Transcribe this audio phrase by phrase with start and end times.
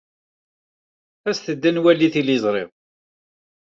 [1.29, 2.63] Aset-d ad nwali tiliẓri.